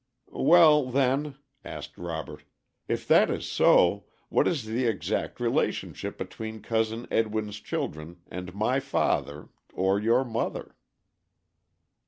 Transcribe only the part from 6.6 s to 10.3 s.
Cousin Edwin's children and my father or your